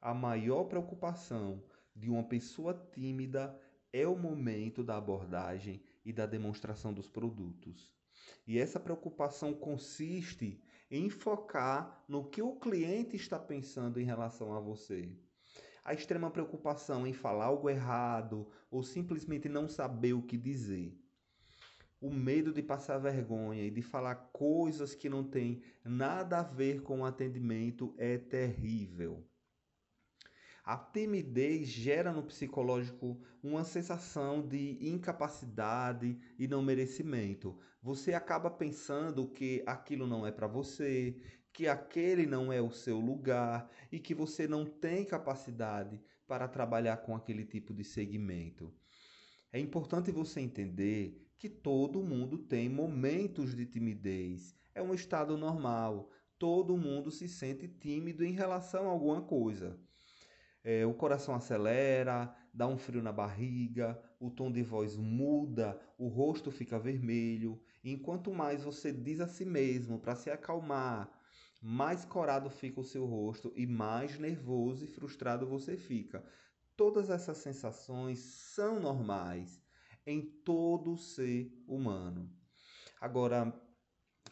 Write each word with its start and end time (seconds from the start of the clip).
a 0.00 0.14
maior 0.14 0.64
preocupação 0.64 1.62
de 1.94 2.08
uma 2.08 2.24
pessoa 2.24 2.74
tímida 2.92 3.54
é 3.92 4.06
o 4.06 4.16
momento 4.16 4.82
da 4.82 4.96
abordagem 4.96 5.82
e 6.04 6.12
da 6.12 6.24
demonstração 6.24 6.92
dos 6.92 7.08
produtos. 7.08 7.92
E 8.46 8.58
essa 8.58 8.80
preocupação 8.80 9.52
consiste 9.52 10.62
em 10.90 11.10
focar 11.10 12.02
no 12.08 12.24
que 12.24 12.40
o 12.40 12.56
cliente 12.56 13.16
está 13.16 13.38
pensando 13.38 14.00
em 14.00 14.04
relação 14.04 14.54
a 14.54 14.60
você. 14.60 15.12
A 15.84 15.92
extrema 15.92 16.30
preocupação 16.30 17.06
em 17.06 17.12
falar 17.12 17.46
algo 17.46 17.68
errado 17.68 18.48
ou 18.70 18.82
simplesmente 18.82 19.48
não 19.48 19.68
saber 19.68 20.14
o 20.14 20.22
que 20.22 20.36
dizer. 20.36 20.96
O 22.00 22.10
medo 22.10 22.52
de 22.52 22.62
passar 22.62 22.98
vergonha 22.98 23.62
e 23.64 23.70
de 23.70 23.82
falar 23.82 24.14
coisas 24.32 24.94
que 24.94 25.08
não 25.08 25.22
têm 25.22 25.62
nada 25.84 26.38
a 26.38 26.42
ver 26.42 26.82
com 26.82 27.00
o 27.00 27.04
atendimento 27.04 27.94
é 27.98 28.16
terrível. 28.16 29.29
A 30.70 30.76
timidez 30.76 31.66
gera 31.66 32.12
no 32.12 32.22
psicológico 32.22 33.20
uma 33.42 33.64
sensação 33.64 34.40
de 34.46 34.78
incapacidade 34.80 36.16
e 36.38 36.46
não 36.46 36.62
merecimento. 36.62 37.58
Você 37.82 38.14
acaba 38.14 38.48
pensando 38.48 39.26
que 39.26 39.64
aquilo 39.66 40.06
não 40.06 40.24
é 40.24 40.30
para 40.30 40.46
você, 40.46 41.20
que 41.52 41.66
aquele 41.66 42.24
não 42.24 42.52
é 42.52 42.62
o 42.62 42.70
seu 42.70 43.00
lugar 43.00 43.68
e 43.90 43.98
que 43.98 44.14
você 44.14 44.46
não 44.46 44.64
tem 44.64 45.04
capacidade 45.04 46.00
para 46.24 46.46
trabalhar 46.46 46.98
com 46.98 47.16
aquele 47.16 47.44
tipo 47.44 47.74
de 47.74 47.82
segmento. 47.82 48.72
É 49.52 49.58
importante 49.58 50.12
você 50.12 50.38
entender 50.40 51.20
que 51.36 51.48
todo 51.48 52.00
mundo 52.00 52.38
tem 52.38 52.68
momentos 52.68 53.56
de 53.56 53.66
timidez. 53.66 54.54
É 54.72 54.80
um 54.80 54.94
estado 54.94 55.36
normal. 55.36 56.12
Todo 56.38 56.76
mundo 56.76 57.10
se 57.10 57.26
sente 57.28 57.66
tímido 57.66 58.24
em 58.24 58.34
relação 58.34 58.86
a 58.86 58.92
alguma 58.92 59.20
coisa 59.20 59.76
é, 60.62 60.84
o 60.84 60.94
coração 60.94 61.34
acelera, 61.34 62.34
dá 62.52 62.66
um 62.66 62.76
frio 62.76 63.02
na 63.02 63.12
barriga, 63.12 64.00
o 64.18 64.30
tom 64.30 64.50
de 64.50 64.62
voz 64.62 64.96
muda, 64.96 65.80
o 65.98 66.08
rosto 66.08 66.50
fica 66.50 66.78
vermelho. 66.78 67.60
E 67.82 67.92
enquanto 67.92 68.32
mais 68.32 68.62
você 68.62 68.92
diz 68.92 69.20
a 69.20 69.26
si 69.26 69.44
mesmo 69.44 69.98
para 69.98 70.14
se 70.14 70.30
acalmar, 70.30 71.10
mais 71.62 72.04
corado 72.04 72.50
fica 72.50 72.80
o 72.80 72.84
seu 72.84 73.06
rosto 73.06 73.52
e 73.56 73.66
mais 73.66 74.18
nervoso 74.18 74.84
e 74.84 74.88
frustrado 74.88 75.46
você 75.46 75.76
fica. 75.76 76.24
Todas 76.76 77.10
essas 77.10 77.38
sensações 77.38 78.18
são 78.18 78.80
normais 78.80 79.62
em 80.06 80.22
todo 80.22 80.96
ser 80.96 81.52
humano. 81.66 82.30
Agora, 83.00 83.54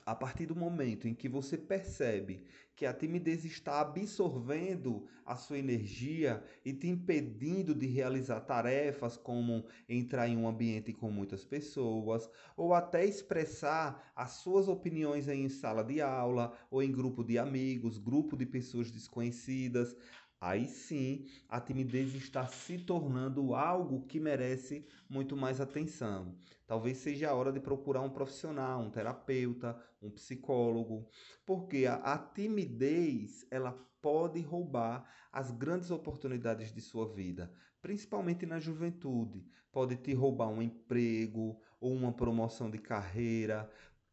a 0.09 0.15
partir 0.15 0.47
do 0.47 0.57
momento 0.57 1.07
em 1.07 1.15
que 1.15 1.29
você 1.29 1.59
percebe 1.59 2.43
que 2.75 2.87
a 2.87 2.95
timidez 2.95 3.45
está 3.45 3.81
absorvendo 3.81 5.07
a 5.27 5.37
sua 5.37 5.59
energia 5.59 6.43
e 6.65 6.73
te 6.73 6.87
impedindo 6.89 7.75
de 7.75 7.87
realizar 7.87 8.41
tarefas 8.41 9.19
como 9.19 9.67
entrar 9.87 10.27
em 10.27 10.35
um 10.35 10.49
ambiente 10.49 10.95
com 10.95 11.11
muitas 11.11 11.45
pessoas, 11.45 12.31
ou 12.57 12.73
até 12.73 13.05
expressar 13.05 14.11
as 14.17 14.31
suas 14.31 14.67
opiniões 14.67 15.29
em 15.29 15.47
sala 15.51 15.85
de 15.85 16.01
aula 16.01 16.57
ou 16.71 16.83
em 16.83 16.91
grupo 16.91 17.23
de 17.23 17.37
amigos, 17.37 17.99
grupo 17.99 18.35
de 18.35 18.47
pessoas 18.47 18.91
desconhecidas, 18.91 19.95
aí 20.41 20.67
sim 20.67 21.27
a 21.49 21.61
timidez 21.61 22.15
está 22.15 22.47
se 22.47 22.79
tornando 22.79 23.55
algo 23.55 24.07
que 24.07 24.21
merece 24.21 24.87
muito 25.09 25.37
mais 25.37 25.61
atenção. 25.61 26.35
Talvez 26.67 26.99
seja 26.99 27.31
a 27.31 27.35
hora 27.35 27.53
de 27.53 27.61
procurar 27.61 28.03
um 28.03 28.11
profissional, 28.11 28.81
um 28.81 28.91
terapeuta, 28.91 29.77
um 30.01 30.11
psicólogo, 30.11 31.09
porque 31.45 31.87
a, 31.87 31.95
a 31.97 32.19
timidez 32.19 33.47
ela 33.51 33.73
pode 34.01 34.41
roubar 34.41 35.09
as 35.33 35.51
grandes 35.51 35.91
oportunidades 35.91 36.73
de 36.73 36.81
sua 36.81 37.13
vida, 37.13 37.53
principalmente 37.81 38.47
na 38.47 38.61
juventude. 38.61 39.45
Pode 39.73 39.97
te 39.97 40.15
roubar 40.15 40.49
um 40.49 40.63
emprego 40.63 41.61
ou 41.81 41.93
uma 41.93 42.13
promoção 42.13 42.71
de 42.71 42.79
carreira, 42.79 43.71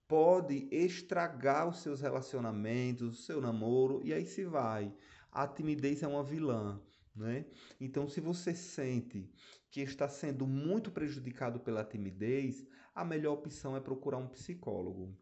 pode 0.07 0.67
estragar 0.71 1.67
os 1.67 1.79
seus 1.79 2.01
relacionamentos, 2.01 3.19
o 3.19 3.21
seu 3.23 3.41
namoro 3.41 4.01
e 4.03 4.13
aí 4.13 4.25
se 4.25 4.45
vai 4.45 4.93
a 5.35 5.45
timidez 5.45 6.01
é 6.01 6.07
uma 6.07 6.23
vilã. 6.23 6.81
Né? 7.13 7.45
Então, 7.79 8.07
se 8.07 8.21
você 8.21 8.55
sente 8.55 9.29
que 9.69 9.81
está 9.81 10.07
sendo 10.07 10.47
muito 10.47 10.89
prejudicado 10.89 11.59
pela 11.59 11.83
timidez, 11.83 12.65
a 12.93 13.03
melhor 13.03 13.33
opção 13.33 13.75
é 13.75 13.81
procurar 13.81 14.17
um 14.17 14.29
psicólogo. 14.29 15.13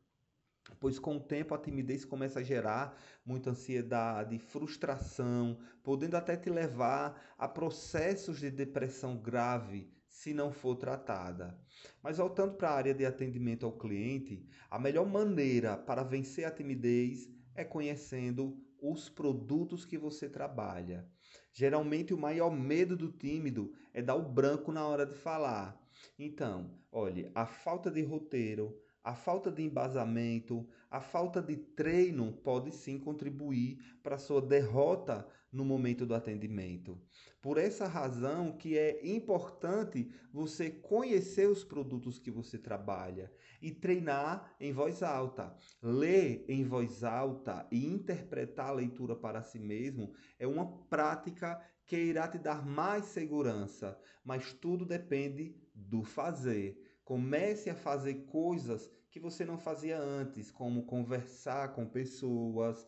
Pois 0.80 1.00
com 1.00 1.18
o 1.18 1.20
tempo 1.20 1.54
a 1.54 1.58
timidez 1.58 2.06
começa 2.06 2.40
a 2.40 2.44
gerar 2.44 2.96
muita 3.26 3.50
ansiedade, 3.50 4.38
frustração, 4.38 5.60
podendo 5.84 6.16
até 6.16 6.38
te 6.38 6.50
levar 6.50 7.34
a 7.38 7.48
processos 7.48 8.40
de 8.40 8.52
depressão 8.52 9.18
grave 9.18 9.92
se 10.08 10.32
não 10.32 10.52
for 10.52 10.76
tratada. 10.76 11.60
Mas 12.02 12.18
voltando 12.18 12.54
para 12.54 12.70
a 12.70 12.76
área 12.76 12.94
de 12.94 13.06
atendimento 13.06 13.66
ao 13.66 13.78
cliente, 13.78 14.48
a 14.70 14.78
melhor 14.78 15.08
maneira 15.08 15.76
para 15.76 16.04
vencer 16.04 16.46
a 16.46 16.52
timidez 16.52 17.28
é 17.56 17.64
conhecendo 17.64 18.58
os 18.92 19.08
produtos 19.08 19.86
que 19.86 19.98
você 19.98 20.28
trabalha. 20.28 21.10
Geralmente 21.54 22.14
o 22.14 22.18
maior 22.18 22.52
medo 22.52 22.98
do 22.98 23.12
tímido 23.12 23.74
é 23.94 24.02
dar 24.02 24.16
o 24.16 24.30
branco 24.30 24.74
na 24.74 24.86
hora 24.86 25.06
de 25.06 25.16
falar. 25.16 25.82
Então, 26.20 26.78
olhe, 26.92 27.32
a 27.34 27.46
falta 27.46 27.90
de 27.90 28.02
roteiro, 28.02 28.83
a 29.04 29.14
falta 29.14 29.52
de 29.52 29.62
embasamento, 29.64 30.66
a 30.90 31.02
falta 31.02 31.42
de 31.42 31.58
treino 31.58 32.32
pode 32.32 32.72
sim 32.72 32.98
contribuir 32.98 33.78
para 34.02 34.18
sua 34.18 34.42
derrota 34.42 35.28
no 35.52 35.64
momento 35.66 36.06
do 36.06 36.16
atendimento. 36.16 37.00
Por 37.42 37.58
essa 37.58 37.86
razão 37.86 38.58
que 38.58 38.78
é 38.78 39.06
importante 39.06 40.10
você 40.32 40.70
conhecer 40.70 41.48
os 41.48 41.64
produtos 41.64 42.18
que 42.18 42.32
você 42.32 42.58
trabalha 42.58 43.32
e 43.62 43.72
treinar 43.72 44.56
em 44.60 44.72
voz 44.72 45.04
alta. 45.04 45.56
Ler 45.82 46.44
em 46.48 46.64
voz 46.64 47.04
alta 47.04 47.68
e 47.72 47.86
interpretar 47.86 48.70
a 48.70 48.74
leitura 48.74 49.16
para 49.16 49.44
si 49.44 49.60
mesmo 49.60 50.14
é 50.40 50.48
uma 50.48 50.66
prática 50.86 51.62
que 51.86 51.98
irá 51.98 52.28
te 52.28 52.38
dar 52.38 52.66
mais 52.66 53.06
segurança, 53.06 54.00
mas 54.24 54.54
tudo 54.54 54.86
depende 54.86 55.56
do 55.76 56.04
fazer. 56.04 56.83
Comece 57.04 57.70
a 57.70 57.76
fazer 57.76 58.26
coisas 58.26 58.90
que 59.12 59.20
você 59.20 59.46
não 59.46 59.60
fazia 59.60 60.00
antes, 60.00 60.50
como 60.50 60.86
conversar 60.86 61.74
com 61.74 61.86
pessoas, 61.86 62.88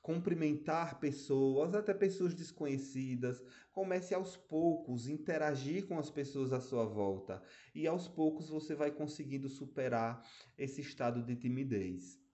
cumprimentar 0.00 1.00
pessoas, 1.00 1.74
até 1.74 1.92
pessoas 1.92 2.32
desconhecidas. 2.32 3.42
Comece 3.72 4.14
aos 4.14 4.36
poucos, 4.36 5.08
interagir 5.08 5.86
com 5.86 5.98
as 5.98 6.08
pessoas 6.08 6.52
à 6.52 6.60
sua 6.60 6.86
volta 6.86 7.42
e 7.74 7.86
aos 7.86 8.08
poucos 8.08 8.48
você 8.48 8.74
vai 8.74 8.90
conseguindo 8.90 9.48
superar 9.48 10.24
esse 10.56 10.80
estado 10.80 11.22
de 11.22 11.36
timidez. 11.36 12.25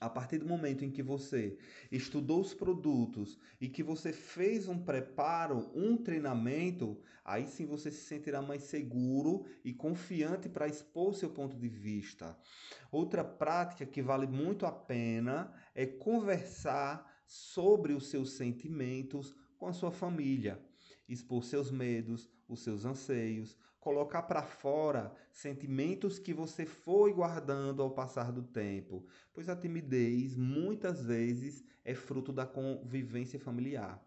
A 0.00 0.08
partir 0.08 0.38
do 0.38 0.46
momento 0.46 0.84
em 0.84 0.90
que 0.90 1.02
você 1.02 1.56
estudou 1.90 2.40
os 2.40 2.52
produtos 2.52 3.38
e 3.60 3.68
que 3.68 3.82
você 3.82 4.12
fez 4.12 4.68
um 4.68 4.78
preparo, 4.78 5.70
um 5.74 5.96
treinamento, 5.96 7.00
aí 7.24 7.46
sim 7.46 7.66
você 7.66 7.90
se 7.90 8.04
sentirá 8.04 8.42
mais 8.42 8.62
seguro 8.64 9.44
e 9.64 9.72
confiante 9.72 10.48
para 10.48 10.68
expor 10.68 11.14
seu 11.14 11.30
ponto 11.30 11.56
de 11.56 11.68
vista. 11.68 12.38
Outra 12.92 13.24
prática 13.24 13.86
que 13.86 14.02
vale 14.02 14.26
muito 14.26 14.66
a 14.66 14.72
pena 14.72 15.52
é 15.74 15.86
conversar 15.86 17.10
sobre 17.26 17.92
os 17.92 18.08
seus 18.08 18.32
sentimentos 18.32 19.34
com 19.56 19.66
a 19.66 19.72
sua 19.72 19.90
família, 19.90 20.60
expor 21.08 21.44
seus 21.44 21.70
medos, 21.70 22.28
os 22.48 22.60
seus 22.60 22.84
anseios, 22.84 23.56
colocar 23.80 24.22
para 24.22 24.42
fora 24.42 25.12
sentimentos 25.32 26.18
que 26.18 26.34
você 26.34 26.66
foi 26.66 27.12
guardando 27.12 27.82
ao 27.82 27.90
passar 27.90 28.30
do 28.30 28.42
tempo, 28.42 29.06
pois 29.32 29.48
a 29.48 29.56
timidez 29.56 30.36
muitas 30.36 31.02
vezes 31.02 31.64
é 31.84 31.94
fruto 31.94 32.32
da 32.32 32.46
convivência 32.46 33.40
familiar. 33.40 34.00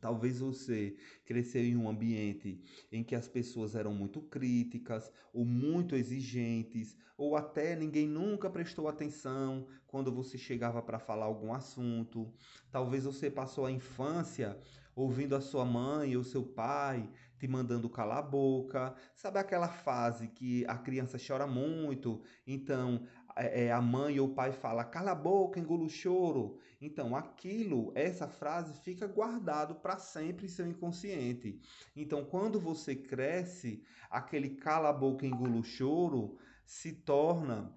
Talvez 0.00 0.40
você 0.40 0.96
cresceu 1.24 1.62
em 1.62 1.76
um 1.76 1.88
ambiente 1.88 2.60
em 2.92 3.02
que 3.02 3.14
as 3.14 3.28
pessoas 3.28 3.74
eram 3.74 3.94
muito 3.94 4.20
críticas 4.20 5.10
ou 5.32 5.44
muito 5.44 5.96
exigentes, 5.96 6.96
ou 7.16 7.34
até 7.34 7.74
ninguém 7.74 8.06
nunca 8.06 8.50
prestou 8.50 8.88
atenção 8.88 9.66
quando 9.86 10.12
você 10.12 10.36
chegava 10.36 10.82
para 10.82 10.98
falar 10.98 11.24
algum 11.24 11.52
assunto. 11.52 12.30
Talvez 12.70 13.04
você 13.04 13.30
passou 13.30 13.64
a 13.64 13.72
infância 13.72 14.58
ouvindo 14.94 15.36
a 15.36 15.40
sua 15.40 15.64
mãe 15.64 16.16
ou 16.16 16.24
seu 16.24 16.42
pai 16.42 17.08
te 17.38 17.46
mandando 17.46 17.88
calar 17.88 18.18
a 18.18 18.22
boca. 18.22 18.94
Sabe 19.14 19.38
aquela 19.38 19.68
fase 19.68 20.28
que 20.28 20.64
a 20.66 20.76
criança 20.76 21.18
chora 21.18 21.46
muito, 21.46 22.22
então 22.46 23.06
é, 23.36 23.66
é, 23.66 23.72
a 23.72 23.80
mãe 23.80 24.18
ou 24.18 24.28
o 24.28 24.34
pai 24.34 24.52
fala 24.52 24.84
cala 24.84 25.12
a 25.12 25.14
boca, 25.14 25.60
engula 25.60 25.84
o 25.84 25.90
choro. 25.90 26.58
Então 26.80 27.14
aquilo, 27.14 27.92
essa 27.94 28.26
frase 28.26 28.74
fica 28.80 29.06
guardado 29.06 29.74
para 29.76 29.98
sempre 29.98 30.46
em 30.46 30.48
seu 30.48 30.66
inconsciente. 30.66 31.60
Então 31.94 32.24
quando 32.24 32.58
você 32.58 32.94
cresce, 32.94 33.82
aquele 34.10 34.50
cala 34.50 34.88
a 34.88 34.92
boca, 34.92 35.26
engula 35.26 35.56
o 35.56 35.64
choro 35.64 36.36
se 36.64 36.92
torna 36.92 37.76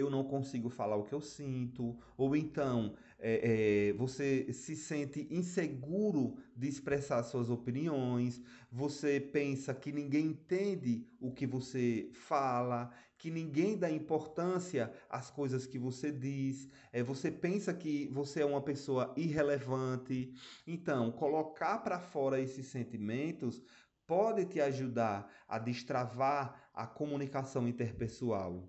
eu 0.00 0.08
não 0.10 0.24
consigo 0.24 0.70
falar 0.70 0.96
o 0.96 1.04
que 1.04 1.12
eu 1.12 1.20
sinto, 1.20 1.98
ou 2.16 2.34
então 2.34 2.96
é, 3.20 3.90
é, 3.90 3.92
você 3.92 4.52
se 4.52 4.74
sente 4.74 5.26
inseguro 5.30 6.36
de 6.56 6.68
expressar 6.68 7.22
suas 7.22 7.50
opiniões, 7.50 8.42
você 8.70 9.20
pensa 9.20 9.74
que 9.74 9.92
ninguém 9.92 10.26
entende 10.26 11.06
o 11.20 11.30
que 11.30 11.46
você 11.46 12.08
fala, 12.12 12.90
que 13.18 13.30
ninguém 13.30 13.76
dá 13.76 13.90
importância 13.90 14.90
às 15.08 15.30
coisas 15.30 15.66
que 15.66 15.78
você 15.78 16.10
diz, 16.10 16.68
é, 16.92 17.02
você 17.02 17.30
pensa 17.30 17.74
que 17.74 18.08
você 18.08 18.40
é 18.40 18.46
uma 18.46 18.62
pessoa 18.62 19.12
irrelevante. 19.16 20.32
Então, 20.66 21.12
colocar 21.12 21.78
para 21.78 22.00
fora 22.00 22.40
esses 22.40 22.66
sentimentos 22.66 23.62
pode 24.06 24.46
te 24.46 24.60
ajudar 24.60 25.30
a 25.46 25.58
destravar 25.58 26.70
a 26.72 26.86
comunicação 26.86 27.68
interpessoal. 27.68 28.66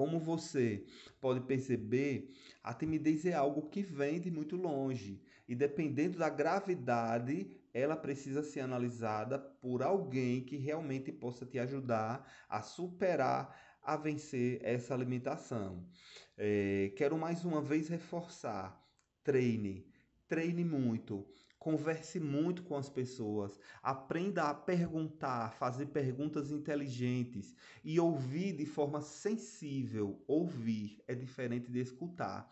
Como 0.00 0.18
você 0.18 0.86
pode 1.20 1.42
perceber, 1.42 2.32
a 2.64 2.72
timidez 2.72 3.26
é 3.26 3.34
algo 3.34 3.68
que 3.68 3.82
vem 3.82 4.18
de 4.18 4.30
muito 4.30 4.56
longe. 4.56 5.20
E 5.46 5.54
dependendo 5.54 6.16
da 6.16 6.30
gravidade, 6.30 7.50
ela 7.74 7.94
precisa 7.94 8.42
ser 8.42 8.60
analisada 8.60 9.38
por 9.38 9.82
alguém 9.82 10.42
que 10.42 10.56
realmente 10.56 11.12
possa 11.12 11.44
te 11.44 11.58
ajudar 11.58 12.26
a 12.48 12.62
superar, 12.62 13.54
a 13.82 13.94
vencer 13.94 14.58
essa 14.62 14.96
limitação. 14.96 15.86
É, 16.34 16.94
quero 16.96 17.18
mais 17.18 17.44
uma 17.44 17.60
vez 17.60 17.90
reforçar: 17.90 18.82
treine, 19.22 19.86
treine 20.26 20.64
muito 20.64 21.28
converse 21.60 22.18
muito 22.18 22.62
com 22.62 22.74
as 22.74 22.88
pessoas, 22.88 23.60
aprenda 23.82 24.44
a 24.44 24.54
perguntar, 24.54 25.52
fazer 25.52 25.86
perguntas 25.86 26.50
inteligentes 26.50 27.54
e 27.84 28.00
ouvir 28.00 28.56
de 28.56 28.64
forma 28.64 29.02
sensível. 29.02 30.24
Ouvir 30.26 31.04
é 31.06 31.14
diferente 31.14 31.70
de 31.70 31.78
escutar. 31.78 32.50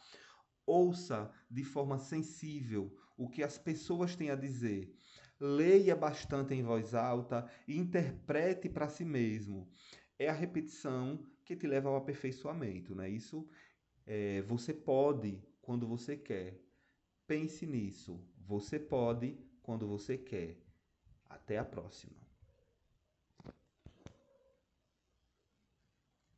Ouça 0.67 1.33
de 1.51 1.65
forma 1.65 1.99
sensível 1.99 2.95
o 3.17 3.31
que 3.31 3.43
as 3.43 3.57
pessoas 3.57 4.15
têm 4.15 4.29
a 4.31 4.37
dizer. 4.37 4.95
Leia 5.41 5.97
bastante 5.97 6.53
em 6.53 6.63
voz 6.63 6.95
alta 6.95 7.51
e 7.67 7.79
interprete 7.79 8.69
para 8.69 8.89
si 8.89 9.07
mesmo. 9.07 9.71
É 10.19 10.29
a 10.29 10.35
repetição 10.35 11.25
que 11.47 11.57
te 11.57 11.67
leva 11.67 11.89
ao 11.89 11.97
aperfeiçoamento, 11.97 12.95
não 12.95 13.05
é 13.05 13.09
isso? 13.09 13.49
É, 14.05 14.43
você 14.43 14.75
pode 14.75 15.43
quando 15.63 15.87
você 15.87 16.15
quer. 16.15 16.68
Pense 17.29 17.67
nisso. 17.67 18.19
Você 18.47 18.79
pode 18.79 19.39
quando 19.63 19.87
você 19.87 20.17
quer. 20.17 20.57
Até 21.29 21.59
a 21.59 21.65
próxima. 21.65 22.28